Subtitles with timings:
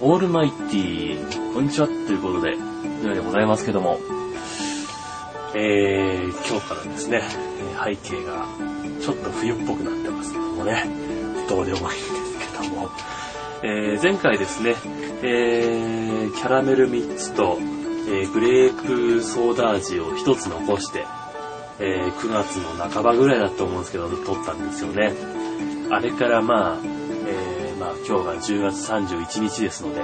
[0.00, 3.98] オールマイティー、こんにちは、ということで、のようでございますけども、
[5.56, 7.20] えー、今日からですね、
[7.84, 8.46] 背景が
[9.00, 10.84] ちょっと冬っぽくなってますけどもね、
[11.48, 12.88] どうでもいいんですけども、
[13.64, 14.76] えー、前回ですね、
[15.24, 21.06] えー、キャラメル3つと、えー、グレープソーダ味を1つ残して、
[21.80, 25.12] えー、9月の半ばぐらいだと思うんですけど、撮ったんですよね。
[25.90, 26.97] あれからまあ、
[27.78, 30.02] まあ今日が10月31日ですので、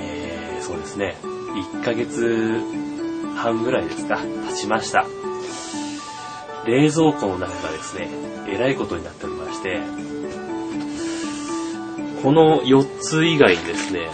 [0.00, 2.60] えー、そうですね、1ヶ月
[3.36, 4.18] 半ぐらいですか、
[4.48, 5.06] 経ちました。
[6.66, 8.08] 冷蔵庫の中がですね、
[8.46, 9.80] えらいことになっておりまして、
[12.22, 14.10] この4つ以外にですね、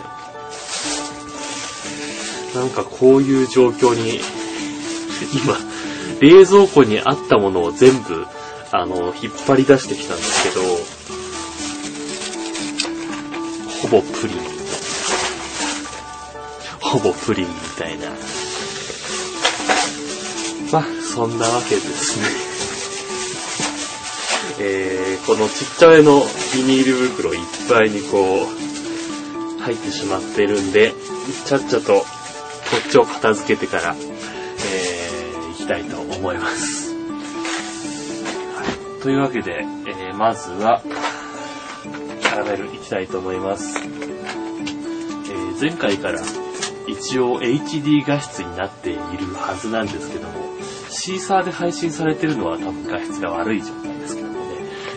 [2.54, 4.20] なんかこういう状況に、
[5.34, 5.56] 今、
[6.20, 8.26] 冷蔵庫にあったものを全部、
[8.72, 10.97] あの、引っ張り出してきたんですけど、
[13.90, 14.38] ほぼプリン。
[16.78, 18.10] ほぼプリンみたいな。
[20.70, 22.26] まあ、そんなわけですね。
[24.60, 27.40] えー、このちっちゃめのビニール袋いっ
[27.70, 28.46] ぱいにこ
[29.58, 30.92] う、入ってしまってるんで、
[31.46, 32.04] ちゃっちゃとこ
[32.86, 33.96] っちを片付けてから、
[34.66, 36.92] えー、行きたいと思います。
[36.92, 38.64] は
[38.98, 43.78] い、というわけで、えー、まずは、ャラメルいきたいと思います。
[43.78, 46.20] えー、前回から
[46.86, 49.00] 一応 HD 画質になっている
[49.34, 50.34] はずなんですけども、
[50.90, 54.40] シーサーで配信されてるのは多分画質が悪い状態ですけどもね、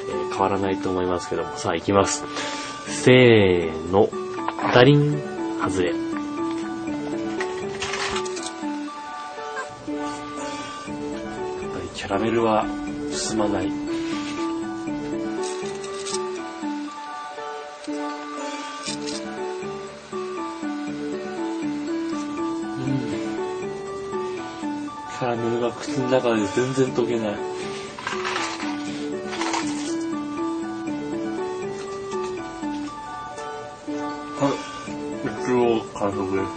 [0.10, 2.24] えー、変わらないと思いますけども、さあ行きます。
[2.88, 4.10] せーの、
[4.74, 5.22] ダリン、
[5.62, 5.94] 外れ。
[11.96, 12.66] キャラメルは
[13.12, 13.81] 進まない。
[25.22, 27.30] キャラメルが口の中で全然溶けない。
[34.40, 34.54] はい、
[35.44, 36.50] 一応完食です。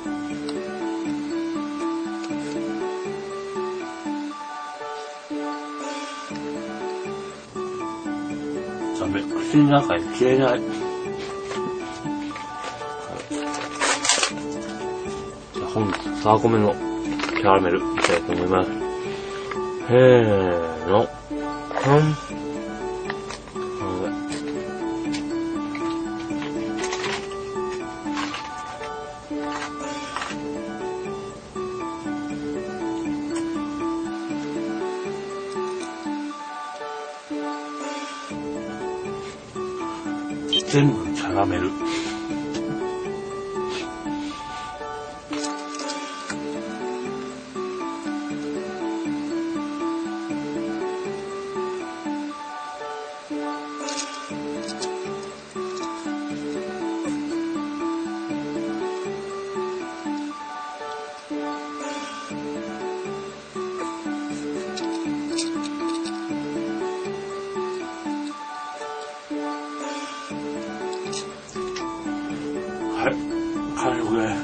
[8.98, 10.60] ダメ、口の中に消えない。
[15.52, 16.93] じゃあ本日3個目の
[17.44, 18.70] キャラメルいきたいと思います。
[18.70, 21.04] せーの、は
[22.00, 22.16] ん。
[40.72, 42.13] 全部キャラメル。
[73.04, 73.14] はい、
[73.76, 74.34] 完食で。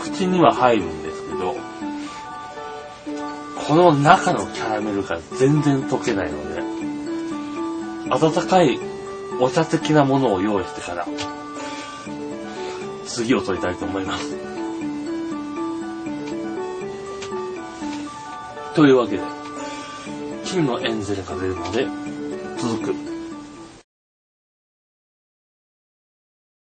[0.00, 1.54] 口には入るんですけど、
[3.68, 6.62] この中のキャラメルが全然溶けないので、
[8.08, 8.80] 温かい
[9.38, 11.06] お茶的なものを用意してから、
[13.04, 14.34] 次を取りたいと思います。
[18.74, 19.39] というわけで、
[20.50, 21.86] 金のエンゼルが出るので、
[22.58, 23.09] 続く。